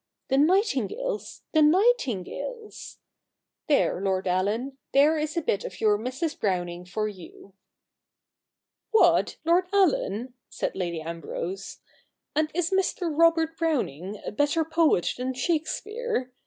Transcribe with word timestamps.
The 0.29 0.37
nightin 0.39 0.87
gales, 0.87 1.43
the 1.51 1.61
nightingales!" 1.61 2.97
There, 3.67 4.01
Lord 4.01 4.27
Allen, 4.27 4.79
there 4.93 5.15
is 5.19 5.37
a 5.37 5.43
bit 5.43 5.63
of 5.63 5.79
your 5.79 5.95
Mrs. 5.99 6.39
Browning 6.39 6.85
for 6.85 7.07
you.'' 7.07 7.53
What, 8.91 9.37
Lord 9.45 9.65
Allen?' 9.71 10.33
said 10.49 10.75
Lady 10.75 11.01
Ambrose,' 11.01 11.81
and 12.35 12.49
is 12.55 12.71
Mr. 12.71 13.15
Robert 13.15 13.55
Browning 13.59 14.19
a 14.25 14.31
better 14.31 14.65
poet 14.65 15.13
than 15.17 15.35
Shakespeare 15.35 16.31